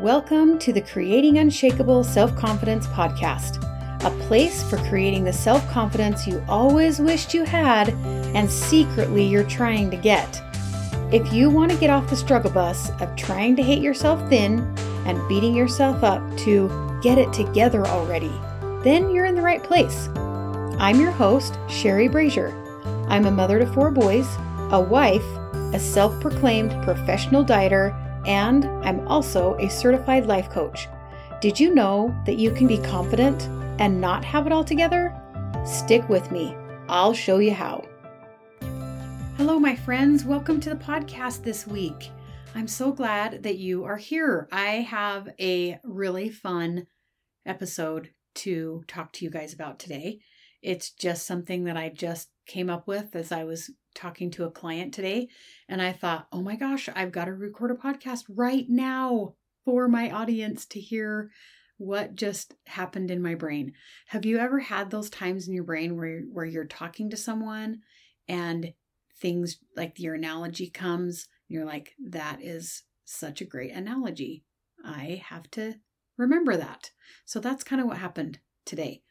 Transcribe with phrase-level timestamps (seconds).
[0.00, 3.62] Welcome to the Creating Unshakable Self Confidence podcast,
[4.02, 7.90] a place for creating the self confidence you always wished you had
[8.34, 10.42] and secretly you're trying to get.
[11.12, 14.60] If you want to get off the struggle bus of trying to hate yourself thin
[15.04, 18.32] and beating yourself up to get it together already,
[18.82, 20.08] then you're in the right place.
[20.78, 22.54] I'm your host, Sherry Brazier.
[23.10, 24.26] I'm a mother to four boys,
[24.70, 25.26] a wife,
[25.74, 27.94] a self proclaimed professional dieter,
[28.26, 30.88] and I'm also a certified life coach.
[31.40, 33.48] Did you know that you can be confident
[33.80, 35.14] and not have it all together?
[35.64, 36.54] Stick with me,
[36.88, 37.84] I'll show you how.
[39.36, 40.24] Hello, my friends.
[40.24, 42.10] Welcome to the podcast this week.
[42.54, 44.48] I'm so glad that you are here.
[44.52, 46.86] I have a really fun
[47.46, 50.20] episode to talk to you guys about today.
[50.62, 54.50] It's just something that I just came up with as I was talking to a
[54.50, 55.28] client today.
[55.68, 59.88] And I thought, oh my gosh, I've got to record a podcast right now for
[59.88, 61.30] my audience to hear
[61.78, 63.72] what just happened in my brain.
[64.08, 67.80] Have you ever had those times in your brain where, where you're talking to someone
[68.28, 68.74] and
[69.20, 71.28] things like your analogy comes?
[71.48, 74.44] You're like, that is such a great analogy.
[74.84, 75.74] I have to
[76.16, 76.90] remember that.
[77.24, 79.02] So that's kind of what happened today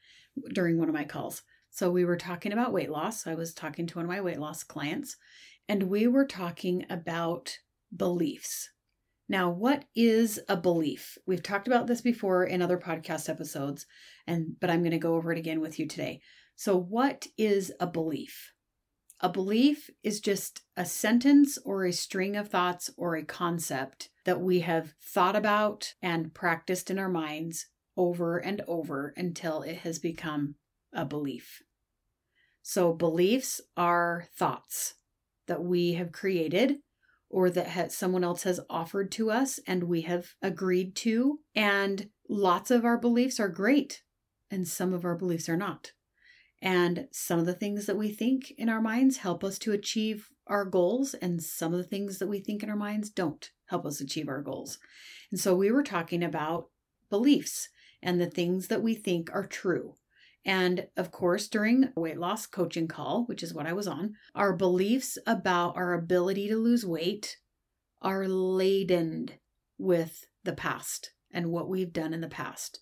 [0.54, 1.42] during one of my calls.
[1.72, 3.28] So we were talking about weight loss.
[3.28, 5.16] I was talking to one of my weight loss clients,
[5.68, 7.58] and we were talking about
[7.96, 8.70] beliefs.
[9.28, 11.18] Now, what is a belief?
[11.28, 13.86] We've talked about this before in other podcast episodes,
[14.26, 16.22] and but I'm going to go over it again with you today.
[16.56, 18.54] So, what is a belief?
[19.22, 24.42] A belief is just a sentence or a string of thoughts or a concept that
[24.42, 30.00] we have thought about and practiced in our minds over and over until it has
[30.00, 30.56] become
[30.94, 31.62] a belief.
[32.62, 34.96] So, beliefs are thoughts
[35.48, 36.78] that we have created
[37.30, 41.40] or that someone else has offered to us and we have agreed to.
[41.56, 44.04] And lots of our beliefs are great,
[44.50, 45.92] and some of our beliefs are not.
[46.62, 50.30] And some of the things that we think in our minds help us to achieve
[50.48, 53.86] our goals, and some of the things that we think in our minds don't help
[53.86, 54.80] us achieve our goals.
[55.32, 56.70] And so we were talking about
[57.10, 57.70] beliefs
[58.02, 59.96] and the things that we think are true.
[60.46, 64.14] And of course, during a weight loss coaching call, which is what I was on,
[64.34, 67.38] our beliefs about our ability to lose weight
[68.02, 69.30] are laden
[69.78, 72.80] with the past and what we've done in the past.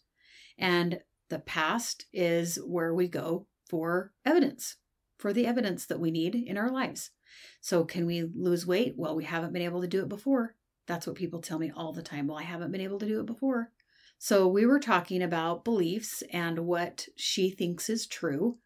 [0.57, 4.78] And the past is where we go for evidence,
[5.17, 7.12] for the evidence that we need in our lives.
[7.59, 8.94] So, can we lose weight?
[8.96, 10.56] Well, we haven't been able to do it before.
[10.88, 12.28] That's what people tell me all the time.
[12.28, 13.72] Well, I haven't been able to do it before.
[14.17, 18.57] So we were talking about beliefs and what she thinks is true.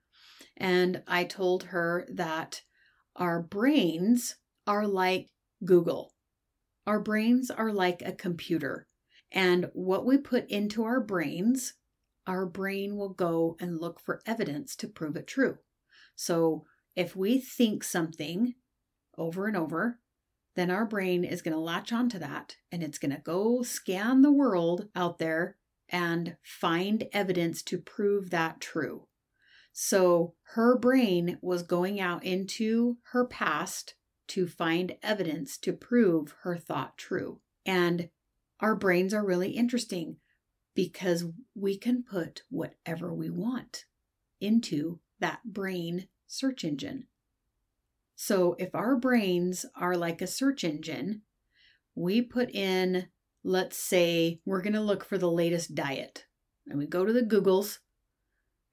[0.58, 2.62] And I told her that
[3.16, 5.30] our brains are like
[5.66, 6.14] Google.
[6.88, 8.88] Our brains are like a computer.
[9.32, 11.74] And what we put into our brains,
[12.28, 15.58] our brain will go and look for evidence to prove it true.
[16.16, 18.56] So if we think something
[19.18, 20.00] over and over,
[20.56, 24.22] then our brain is going to latch onto that and it's going to go scan
[24.22, 25.58] the world out there
[25.90, 29.08] and find evidence to prove that true.
[29.74, 33.96] So her brain was going out into her past
[34.30, 37.42] to find evidence to prove her thought true.
[37.66, 38.10] And
[38.60, 40.18] our brains are really interesting
[40.76, 41.26] because
[41.56, 43.86] we can put whatever we want
[44.40, 47.08] into that brain search engine.
[48.24, 51.24] So if our brains are like a search engine,
[51.96, 53.08] we put in,
[53.44, 56.28] let's say, we're going to look for the latest diet.
[56.68, 57.80] And we go to the Googles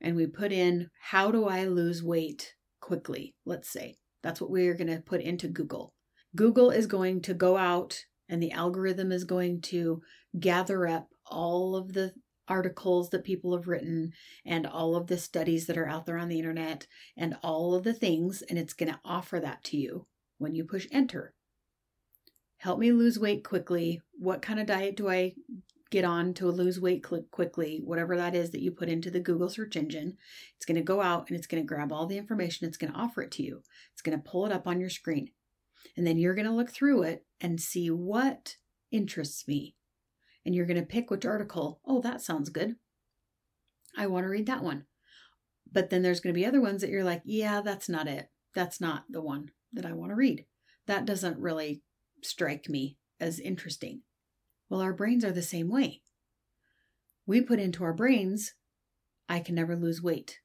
[0.02, 3.36] and we put in, how do I lose weight quickly?
[3.46, 5.94] Let's say that's what we're going to put into Google.
[6.36, 7.98] Google is going to go out
[8.28, 10.02] and the algorithm is going to
[10.38, 12.12] gather up all of the
[12.48, 14.12] articles that people have written
[14.44, 16.86] and all of the studies that are out there on the internet
[17.16, 20.06] and all of the things, and it's going to offer that to you
[20.38, 21.34] when you push enter.
[22.58, 24.00] Help me lose weight quickly.
[24.18, 25.34] What kind of diet do I
[25.90, 27.80] get on to lose weight quickly?
[27.84, 30.16] Whatever that is that you put into the Google search engine,
[30.56, 32.66] it's going to go out and it's going to grab all the information.
[32.66, 33.62] It's going to offer it to you.
[33.92, 35.30] It's going to pull it up on your screen.
[35.96, 38.56] And then you're going to look through it and see what
[38.90, 39.76] interests me
[40.48, 41.78] and you're going to pick which article.
[41.84, 42.76] Oh, that sounds good.
[43.94, 44.86] I want to read that one.
[45.70, 48.30] But then there's going to be other ones that you're like, yeah, that's not it.
[48.54, 50.46] That's not the one that I want to read.
[50.86, 51.82] That doesn't really
[52.22, 54.00] strike me as interesting.
[54.70, 56.00] Well, our brains are the same way.
[57.26, 58.54] We put into our brains,
[59.28, 60.38] I can never lose weight.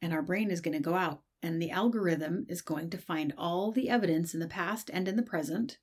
[0.00, 3.34] And our brain is going to go out, and the algorithm is going to find
[3.36, 5.76] all the evidence in the past and in the present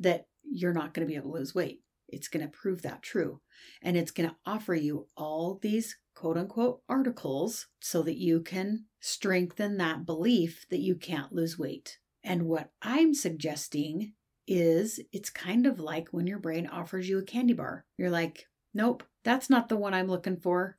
[0.00, 1.83] that you're not going to be able to lose weight
[2.14, 3.40] It's going to prove that true.
[3.82, 8.86] And it's going to offer you all these quote unquote articles so that you can
[9.00, 11.98] strengthen that belief that you can't lose weight.
[12.22, 14.14] And what I'm suggesting
[14.46, 17.84] is it's kind of like when your brain offers you a candy bar.
[17.98, 20.78] You're like, nope, that's not the one I'm looking for.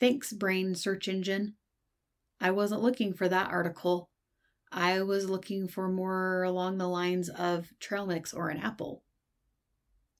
[0.00, 1.54] Thanks, brain search engine.
[2.40, 4.10] I wasn't looking for that article.
[4.70, 9.02] I was looking for more along the lines of trail mix or an apple.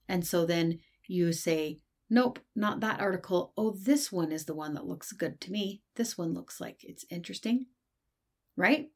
[0.09, 1.79] And so then you say,
[2.11, 3.53] nope, not that article.
[3.57, 5.83] Oh, this one is the one that looks good to me.
[5.97, 7.67] This one looks like it's interesting.
[8.57, 8.89] Right?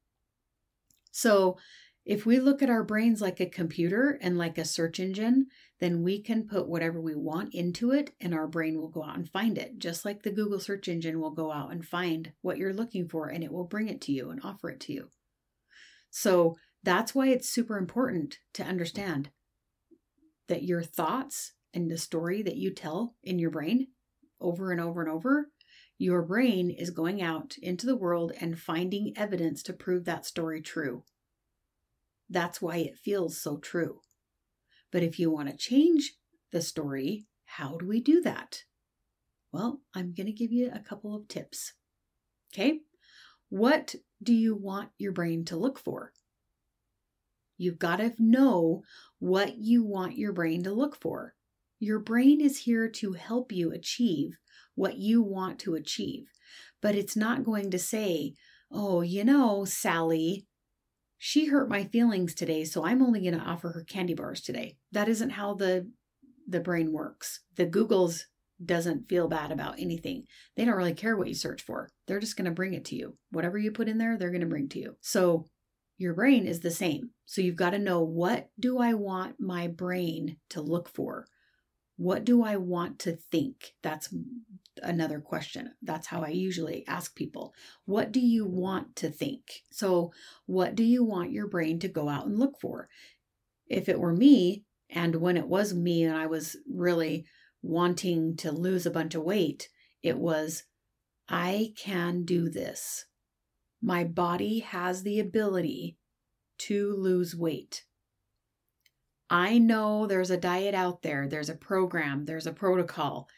[1.13, 1.59] So
[2.05, 5.47] if we look at our brains like a computer and like a search engine,
[5.79, 9.17] then we can put whatever we want into it and our brain will go out
[9.17, 9.79] and find it.
[9.79, 13.29] Just like the Google search engine will go out and find what you're looking for
[13.29, 15.11] and it will bring it to you and offer it to you.
[16.11, 19.31] So that's why it's super important to understand
[20.49, 23.89] that your thoughts and the story that you tell in your brain
[24.41, 25.51] over and over and over,
[25.99, 30.61] your brain is going out into the world and finding evidence to prove that story
[30.61, 31.05] true.
[32.29, 34.01] That's why it feels so true.
[34.91, 36.15] But if you want to change
[36.51, 38.65] the story, how do we do that?
[39.53, 41.75] Well, I'm going to give you a couple of tips.
[42.53, 42.81] Okay?
[43.49, 46.13] What do you want your brain to look for?
[47.63, 48.83] You've got to know
[49.19, 51.35] what you want your brain to look for.
[51.79, 54.37] Your brain is here to help you achieve
[54.75, 56.27] what you want to achieve,
[56.81, 58.35] but it's not going to say,
[58.71, 60.47] Oh, you know, Sally,
[61.19, 64.77] she hurt my feelings today, so I'm only going to offer her candy bars today.
[64.91, 65.91] That isn't how the
[66.49, 67.41] the brain works.
[67.55, 68.27] The Google's
[68.65, 70.25] doesn't feel bad about anything.
[70.57, 71.91] They don't really care what you search for.
[72.07, 73.17] They're just going to bring it to you.
[73.31, 74.97] Whatever you put in there, they're going to bring to you.
[75.01, 75.47] So
[76.03, 77.11] your brain is the same.
[77.25, 81.27] So you've got to know what do I want my brain to look for?
[81.97, 83.75] What do I want to think?
[83.83, 84.13] That's
[84.83, 85.73] another question.
[85.83, 87.55] That's how I usually ask people.
[87.85, 89.63] What do you want to think?
[89.71, 90.13] So,
[90.47, 92.89] what do you want your brain to go out and look for?
[93.69, 97.25] If it were me, and when it was me and I was really
[97.63, 99.69] wanting to lose a bunch of weight,
[100.03, 100.65] it was,
[101.29, 103.07] I can do this.
[103.83, 105.97] My body has the ability
[106.59, 107.85] to lose weight.
[109.29, 113.29] I know there's a diet out there, there's a program, there's a protocol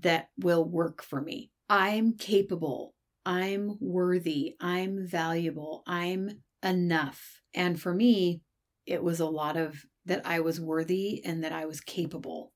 [0.00, 1.50] that will work for me.
[1.68, 2.94] I'm capable.
[3.26, 4.56] I'm worthy.
[4.60, 5.82] I'm valuable.
[5.86, 7.40] I'm enough.
[7.52, 8.42] And for me,
[8.86, 12.52] it was a lot of that I was worthy and that I was capable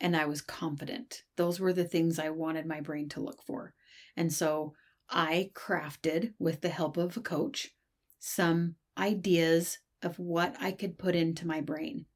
[0.00, 1.22] and I was confident.
[1.36, 3.74] Those were the things I wanted my brain to look for.
[4.16, 4.74] And so
[5.10, 7.70] I crafted, with the help of a coach,
[8.18, 12.06] some ideas of what I could put into my brain.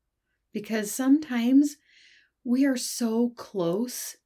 [0.53, 1.77] Because sometimes
[2.45, 4.17] we are so close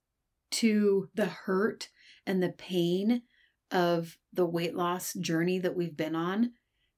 [0.53, 1.89] to the hurt
[2.27, 3.23] and the pain
[3.71, 6.53] of the weight loss journey that we've been on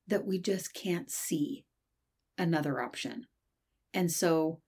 [0.07, 1.65] that we just can't see
[2.37, 3.27] another option.
[3.93, 4.61] And so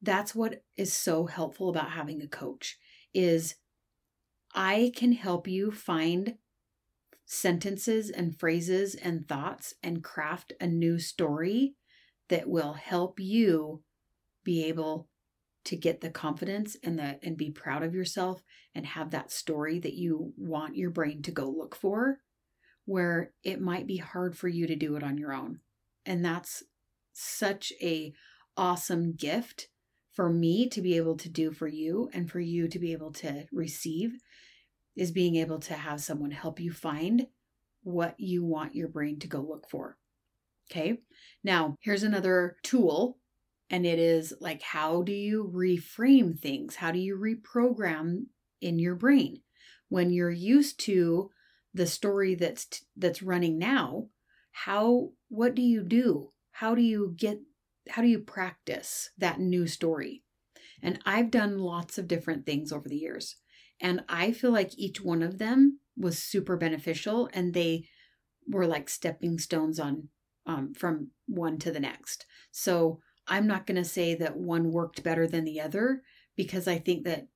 [0.00, 2.78] that's what is so helpful about having a coach
[3.12, 3.56] is
[4.54, 6.36] I can help you find
[7.30, 11.74] sentences and phrases and thoughts and craft a new story
[12.30, 13.82] that will help you
[14.44, 15.08] be able
[15.62, 18.42] to get the confidence and that and be proud of yourself
[18.74, 22.18] and have that story that you want your brain to go look for
[22.86, 25.60] where it might be hard for you to do it on your own.
[26.06, 26.62] And that's
[27.12, 28.14] such a
[28.56, 29.68] awesome gift
[30.10, 33.12] for me to be able to do for you and for you to be able
[33.12, 34.12] to receive
[34.98, 37.28] is being able to have someone help you find
[37.84, 39.96] what you want your brain to go look for.
[40.70, 40.98] Okay.
[41.44, 43.18] Now, here's another tool,
[43.70, 46.74] and it is like, how do you reframe things?
[46.74, 48.24] How do you reprogram
[48.60, 49.40] in your brain
[49.88, 51.30] when you're used to
[51.72, 54.08] the story that's t- that's running now?
[54.50, 56.32] How what do you do?
[56.50, 57.38] How do you get
[57.88, 60.24] how do you practice that new story?
[60.82, 63.36] And I've done lots of different things over the years.
[63.80, 67.84] And I feel like each one of them was super beneficial and they
[68.48, 70.08] were like stepping stones on
[70.46, 72.26] um, from one to the next.
[72.50, 76.02] So I'm not going to say that one worked better than the other
[76.36, 77.28] because I think that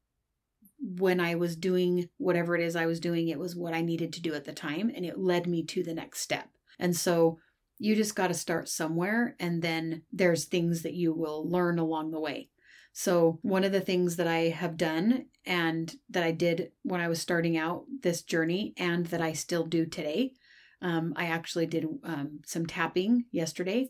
[0.81, 4.13] when I was doing whatever it is I was doing, it was what I needed
[4.15, 6.49] to do at the time and it led me to the next step.
[6.79, 7.39] And so
[7.79, 12.11] you just got to start somewhere and then there's things that you will learn along
[12.11, 12.49] the way.
[12.95, 17.09] So, one of the things that I have done and that I did when I
[17.09, 20.33] was starting out this journey and that I still do today,
[20.81, 23.89] um, I actually did um, some tapping yesterday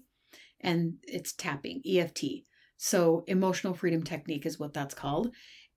[0.60, 2.44] and it's tapping, EFT.
[2.76, 5.32] So, emotional freedom technique is what that's called.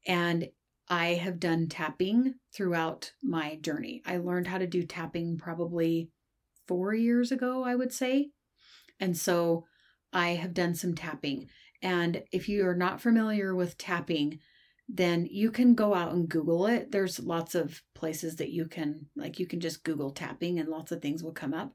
[0.08, 0.50] And
[0.88, 4.02] I have done tapping throughout my journey.
[4.06, 6.10] I learned how to do tapping probably
[6.68, 8.30] four years ago, I would say.
[9.00, 9.66] And so
[10.14, 11.48] I have done some tapping.
[11.82, 14.40] And if you are not familiar with tapping,
[14.88, 16.92] then you can go out and Google it.
[16.92, 20.92] There's lots of places that you can, like, you can just Google tapping and lots
[20.92, 21.74] of things will come up.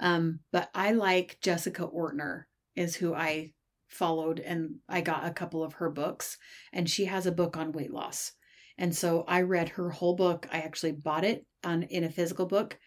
[0.00, 2.44] Um, but I like Jessica Ortner,
[2.74, 3.52] is who I
[3.88, 6.38] followed, and I got a couple of her books.
[6.72, 8.32] And she has a book on weight loss.
[8.78, 10.46] And so I read her whole book.
[10.52, 12.78] I actually bought it on in a physical book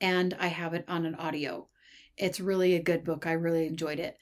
[0.00, 1.68] and I have it on an audio.
[2.16, 3.26] It's really a good book.
[3.26, 4.16] I really enjoyed it.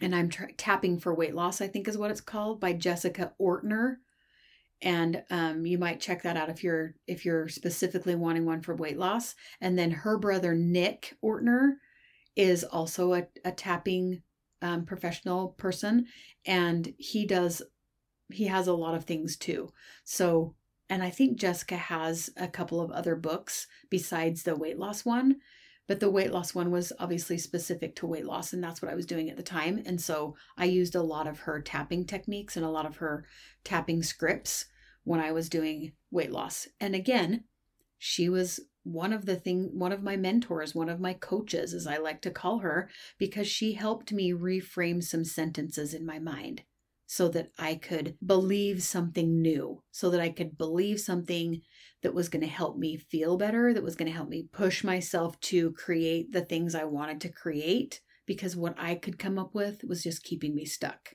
[0.00, 3.32] And I'm tra- tapping for weight loss, I think is what it's called by Jessica
[3.40, 3.96] Ortner.
[4.82, 8.74] And um, you might check that out if you're if you're specifically wanting one for
[8.74, 9.34] weight loss.
[9.60, 11.74] And then her brother Nick Ortner
[12.34, 14.22] is also a, a tapping
[14.60, 16.06] um, professional person,
[16.46, 17.62] and he does
[18.30, 19.72] he has a lot of things too.
[20.04, 20.54] So,
[20.88, 25.36] and I think Jessica has a couple of other books besides the weight loss one,
[25.92, 28.94] but the weight loss one was obviously specific to weight loss, and that's what I
[28.94, 29.82] was doing at the time.
[29.84, 33.26] And so I used a lot of her tapping techniques and a lot of her
[33.62, 34.64] tapping scripts
[35.04, 36.66] when I was doing weight loss.
[36.80, 37.44] And again,
[37.98, 41.86] she was one of the thing one of my mentors one of my coaches as
[41.86, 46.62] i like to call her because she helped me reframe some sentences in my mind
[47.12, 51.60] so that I could believe something new, so that I could believe something
[52.02, 54.82] that was going to help me feel better, that was going to help me push
[54.82, 59.54] myself to create the things I wanted to create, because what I could come up
[59.54, 61.10] with was just keeping me stuck.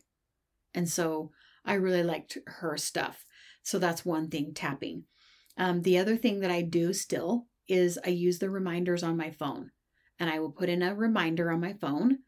[0.75, 1.32] And so
[1.66, 3.25] I really liked her stuff.
[3.63, 5.06] So that's one thing tapping.
[5.58, 9.32] Um, the other thing that I do still is I use the reminders on my
[9.32, 9.72] phone
[10.20, 12.20] and I will put in a reminder on my phone.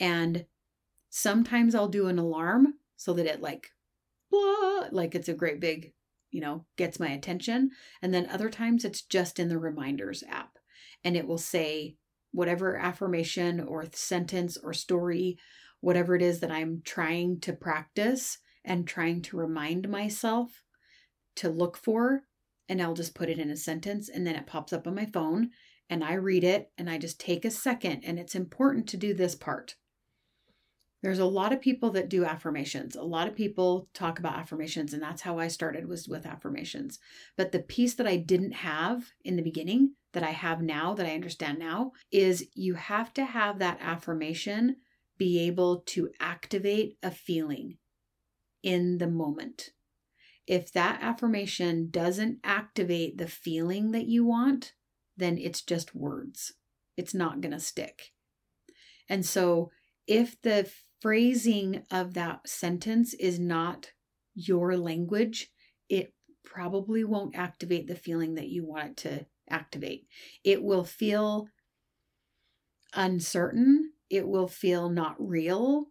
[0.00, 0.46] And
[1.10, 3.70] sometimes I'll do an alarm so that it like
[4.30, 5.94] blah like it's a great big
[6.30, 7.70] you know gets my attention.
[8.02, 10.58] And then other times it's just in the reminders app.
[11.02, 11.96] And it will say
[12.32, 15.38] whatever affirmation or sentence or story
[15.80, 20.62] whatever it is that i'm trying to practice and trying to remind myself
[21.34, 22.24] to look for
[22.68, 25.06] and i'll just put it in a sentence and then it pops up on my
[25.06, 25.50] phone
[25.88, 29.14] and i read it and i just take a second and it's important to do
[29.14, 29.76] this part
[31.02, 32.94] there's a lot of people that do affirmations.
[32.94, 36.98] A lot of people talk about affirmations, and that's how I started was with affirmations.
[37.36, 41.06] But the piece that I didn't have in the beginning, that I have now, that
[41.06, 44.76] I understand now, is you have to have that affirmation
[45.16, 47.78] be able to activate a feeling
[48.62, 49.70] in the moment.
[50.46, 54.72] If that affirmation doesn't activate the feeling that you want,
[55.16, 56.54] then it's just words.
[56.96, 58.12] It's not going to stick.
[59.08, 59.70] And so
[60.06, 63.90] if the phrasing of that sentence is not
[64.34, 65.50] your language,
[65.88, 66.14] it
[66.44, 70.06] probably won't activate the feeling that you want it to activate.
[70.44, 71.48] It will feel
[72.94, 73.92] uncertain.
[74.08, 75.86] It will feel not real.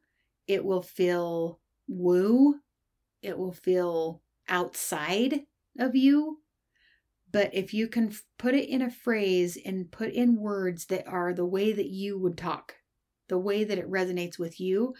[0.48, 2.56] It will feel woo.
[3.22, 5.42] It will feel outside
[5.78, 6.40] of you.
[7.32, 11.34] But if you can put it in a phrase and put in words that are
[11.34, 12.76] the way that you would talk,
[13.30, 14.94] the way that it resonates with you,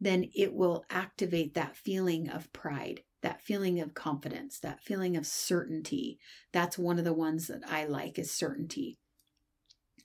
[0.00, 5.26] then it will activate that feeling of pride, that feeling of confidence, that feeling of
[5.26, 6.18] certainty.
[6.52, 8.98] That's one of the ones that I like is certainty.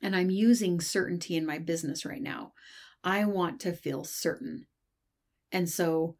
[0.01, 2.53] And I'm using certainty in my business right now.
[3.03, 4.67] I want to feel certain.
[5.51, 6.15] And so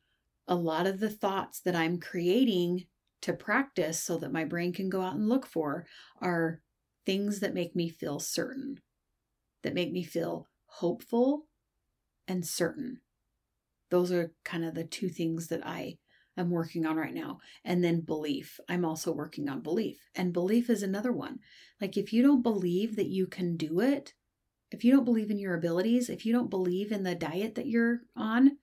[0.48, 2.86] a lot of the thoughts that I'm creating
[3.22, 5.86] to practice so that my brain can go out and look for
[6.22, 6.62] are
[7.06, 8.80] things that make me feel certain,
[9.64, 11.48] that make me feel hopeful
[12.28, 13.02] and certain.
[13.90, 15.98] Those are kind of the two things that I
[16.38, 17.40] am working on right now.
[17.64, 18.60] And then belief.
[18.70, 19.98] I'm also working on belief.
[20.16, 21.40] And belief is another one.
[21.82, 24.14] Like if you don't believe that you can do it,
[24.70, 27.68] if you don't believe in your abilities, if you don't believe in the diet that
[27.68, 28.58] you're on,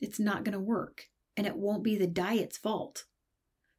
[0.00, 1.04] it's not going to work.
[1.36, 3.06] And it won't be the diet's fault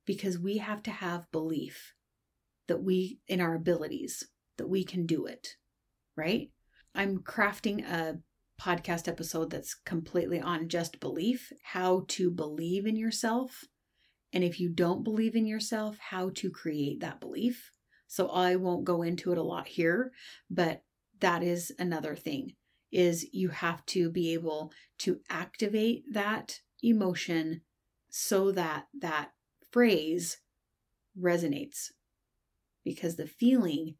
[0.05, 1.93] because we have to have belief
[2.67, 4.23] that we, in our abilities,
[4.57, 5.49] that we can do it,
[6.17, 6.49] right?
[6.95, 8.19] I'm crafting a
[8.59, 13.65] podcast episode that's completely on just belief, how to believe in yourself.
[14.31, 17.71] And if you don't believe in yourself, how to create that belief.
[18.07, 20.11] So I won't go into it a lot here,
[20.49, 20.83] but
[21.19, 22.53] that is another thing
[22.91, 27.61] is you have to be able to activate that emotion
[28.09, 29.31] so that that
[29.71, 30.37] phrase
[31.19, 31.91] resonates
[32.85, 33.95] because the feeling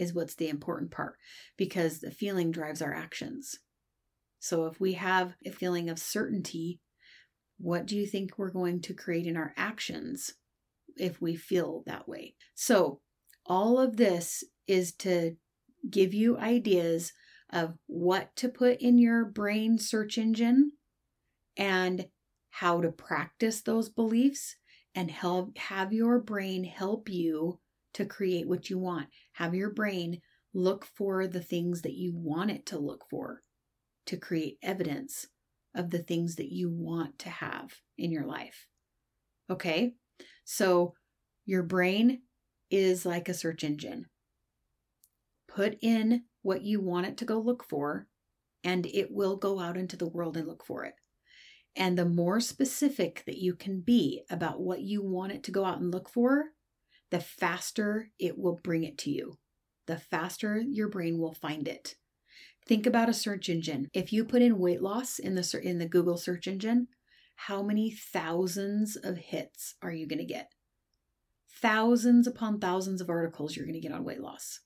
[0.00, 1.14] is what's the important part
[1.56, 3.60] because the feeling drives our actions.
[4.40, 6.80] So if we have a feeling of certainty
[7.58, 10.34] What do you think we're going to create in our actions
[10.96, 12.34] if we feel that way?
[12.54, 13.00] So,
[13.46, 15.36] all of this is to
[15.90, 17.12] give you ideas
[17.50, 20.72] of what to put in your brain search engine
[21.56, 22.08] and
[22.50, 24.56] how to practice those beliefs
[24.94, 27.60] and help have your brain help you
[27.94, 29.08] to create what you want.
[29.32, 30.20] Have your brain
[30.52, 33.42] look for the things that you want it to look for
[34.06, 35.26] to create evidence
[35.74, 38.66] of the things that you want to have in your life.
[39.48, 39.94] Okay?
[40.44, 40.94] So
[41.46, 42.22] your brain
[42.70, 44.06] is like a search engine.
[45.48, 48.06] Put in what you want it to go look for,
[48.64, 50.94] and it will go out into the world and look for it.
[51.76, 55.64] And the more specific that you can be about what you want it to go
[55.64, 56.46] out and look for,
[57.10, 59.38] the faster it will bring it to you.
[59.86, 61.96] The faster your brain will find it.
[62.66, 63.88] Think about a search engine.
[63.92, 66.88] If you put in weight loss in the in the Google search engine,
[67.34, 70.52] how many thousands of hits are you going to get?
[71.60, 74.60] Thousands upon thousands of articles you're going to get on weight loss.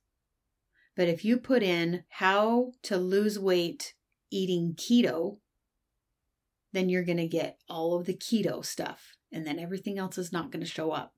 [0.96, 3.94] But if you put in how to lose weight
[4.30, 5.38] eating keto,
[6.72, 10.32] then you're going to get all of the keto stuff, and then everything else is
[10.32, 11.14] not going to show up.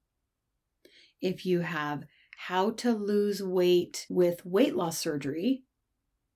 [1.21, 2.05] If you have
[2.37, 5.65] how to lose weight with weight loss surgery,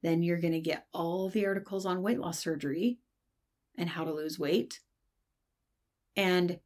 [0.02, 2.98] then you're going to get all the articles on weight loss surgery
[3.76, 4.80] and how to lose weight.
[6.16, 6.58] And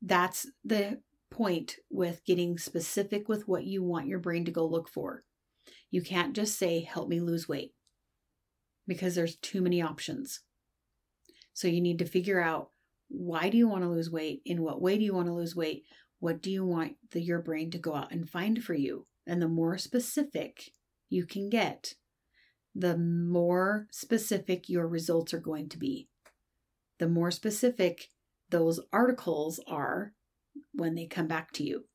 [0.00, 1.00] that's the
[1.30, 5.24] point with getting specific with what you want your brain to go look for.
[5.90, 7.72] You can't just say, help me lose weight
[8.86, 10.40] because there's too many options.
[11.54, 12.70] So you need to figure out
[13.08, 14.42] why do you want to lose weight?
[14.44, 15.84] In what way do you want to lose weight?
[16.22, 19.08] What do you want the, your brain to go out and find for you?
[19.26, 20.70] And the more specific
[21.10, 21.94] you can get,
[22.76, 26.06] the more specific your results are going to be.
[27.00, 28.10] The more specific
[28.50, 30.12] those articles are
[30.72, 31.86] when they come back to you.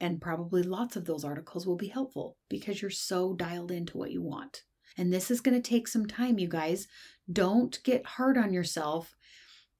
[0.00, 4.10] And probably lots of those articles will be helpful because you're so dialed into what
[4.10, 4.64] you want.
[4.98, 6.88] And this is going to take some time, you guys.
[7.32, 9.14] Don't get hard on yourself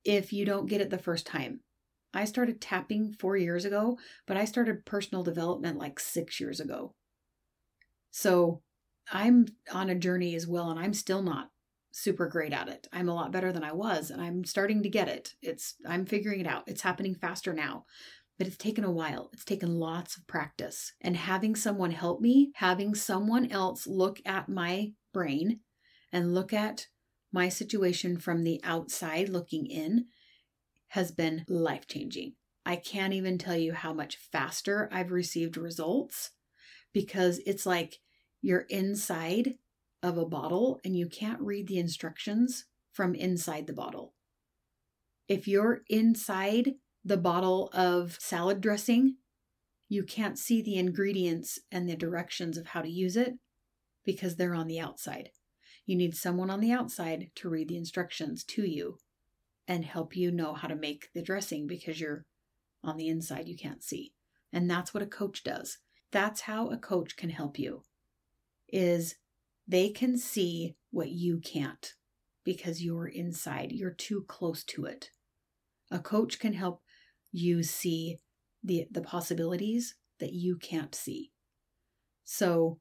[0.05, 1.63] if you don't get it the first time.
[2.15, 6.95] I started tapping four years ago, but I started personal development like six years ago.
[8.11, 8.63] So
[9.13, 11.51] I'm on a journey as well, and I'm still not
[11.93, 12.87] super great at it.
[12.93, 15.35] I'm a lot better than I was, and I'm starting to get it.
[15.43, 16.65] It's I'm figuring it out.
[16.67, 17.85] It's happening faster now.
[18.39, 19.31] But it's taken a while.
[19.33, 20.93] It's taken lots of practice.
[21.01, 25.61] And having someone help me, having someone else look at my brain
[26.13, 26.89] and look at
[27.33, 30.07] my situation from the outside looking in
[30.89, 32.35] has been life changing.
[32.65, 36.31] I can't even tell you how much faster I've received results
[36.93, 38.01] because it's like
[38.43, 39.55] you're inside
[40.03, 44.15] of a bottle and you can't read the instructions from inside the bottle.
[45.29, 49.17] If you're inside the bottle of salad dressing,
[49.89, 53.35] you can't see the ingredients and the directions of how to use it
[54.05, 55.31] because they're on the outside.
[55.85, 58.99] You need someone on the outside to read the instructions to you
[59.69, 62.25] and help you know how to make the dressing because you're
[62.85, 64.13] on the inside, you can't see.
[64.53, 65.79] And that's what a coach does.
[66.13, 67.83] That's how a coach can help you.
[68.69, 69.17] Is
[69.67, 71.93] they can see what you can't
[72.45, 75.11] because you're inside, you're too close to it.
[75.91, 76.81] A coach can help
[77.33, 78.19] you see
[78.63, 81.33] the the possibilities that you can't see.
[82.25, 82.79] So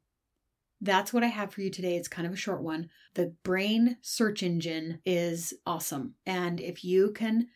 [0.86, 1.98] that's what I have for you today.
[1.98, 2.90] It's kind of a short one.
[3.16, 6.16] The brain search engine is awesome.
[6.26, 7.48] And if you can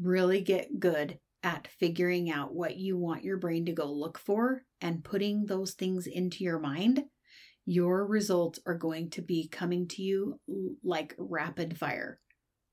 [0.00, 4.62] really get good at figuring out what you want your brain to go look for
[4.80, 7.04] and putting those things into your mind,
[7.66, 10.40] your results are going to be coming to you
[10.82, 12.18] like rapid fire,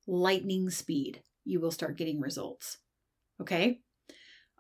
[0.07, 1.21] lightning speed.
[1.43, 2.77] You will start getting results.
[3.41, 3.79] Okay?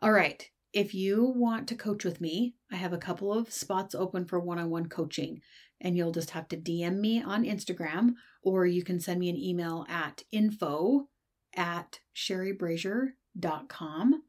[0.01, 0.47] All right.
[0.75, 4.41] If you want to coach with me, I have a couple of spots open for
[4.41, 5.39] one on one coaching,
[5.79, 9.37] and you'll just have to DM me on Instagram or you can send me an
[9.37, 11.07] email at info
[11.55, 14.23] at sherrybrazier.com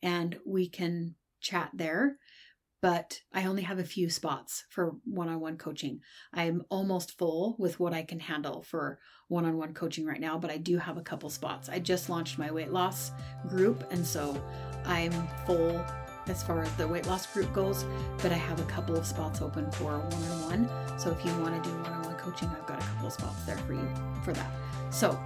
[0.00, 2.18] and we can chat there.
[2.80, 6.00] But I only have a few spots for one on one coaching.
[6.32, 10.38] I'm almost full with what I can handle for one on one coaching right now,
[10.38, 11.68] but I do have a couple spots.
[11.68, 13.10] I just launched my weight loss
[13.48, 14.40] group, and so
[14.84, 15.12] I'm
[15.44, 15.84] full
[16.28, 17.84] as far as the weight loss group goes,
[18.22, 20.98] but I have a couple of spots open for one on one.
[20.98, 23.12] So if you want to do one on one coaching, I've got a couple of
[23.12, 23.88] spots there for you
[24.22, 24.50] for that.
[24.90, 25.18] So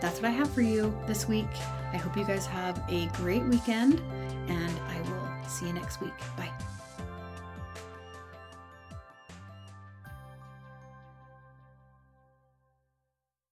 [0.00, 1.48] that's what I have for you this week.
[1.92, 4.00] I hope you guys have a great weekend,
[4.48, 6.14] and I will see you next week.
[6.36, 6.65] Bye.